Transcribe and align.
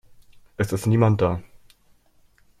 Es 0.57 0.73
ist 0.73 0.87
niemand 0.87 1.21
da. 1.21 1.43